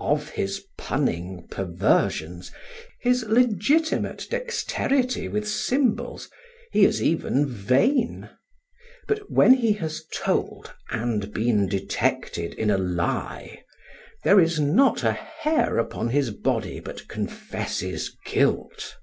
[0.00, 2.50] Of his punning perversions,
[3.02, 6.30] his legitimate dexterity with symbols,
[6.72, 8.30] he is even vain;
[9.06, 13.60] but when he has told and been detected in a lie,
[14.22, 18.96] there is not a hair upon his body but confesses guilt.